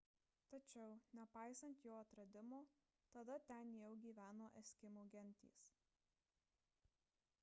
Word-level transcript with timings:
tačiau 0.51 0.93
nepaisant 1.17 1.75
jo 1.87 1.91
atradimo 2.03 2.61
tada 3.13 3.37
ten 3.51 3.75
jau 3.81 3.91
gyveno 4.07 4.49
eskimų 4.63 5.05
gentys 5.17 5.61